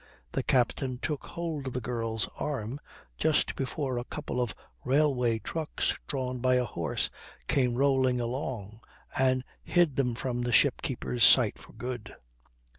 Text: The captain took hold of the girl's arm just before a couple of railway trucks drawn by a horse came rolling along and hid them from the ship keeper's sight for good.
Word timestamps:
The 0.31 0.41
captain 0.41 0.97
took 0.97 1.27
hold 1.27 1.67
of 1.67 1.73
the 1.73 1.79
girl's 1.79 2.27
arm 2.39 2.79
just 3.19 3.55
before 3.55 3.99
a 3.99 4.03
couple 4.03 4.41
of 4.41 4.55
railway 4.83 5.37
trucks 5.37 5.95
drawn 6.07 6.39
by 6.39 6.55
a 6.55 6.65
horse 6.65 7.11
came 7.47 7.75
rolling 7.75 8.19
along 8.19 8.79
and 9.15 9.43
hid 9.63 9.97
them 9.97 10.15
from 10.15 10.41
the 10.41 10.51
ship 10.51 10.81
keeper's 10.81 11.23
sight 11.23 11.59
for 11.59 11.73
good. 11.73 12.15